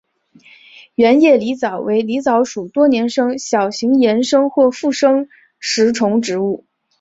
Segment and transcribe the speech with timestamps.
[0.95, 6.65] 圆叶狸藻为狸藻属多年生小型岩生或附生食虫植物。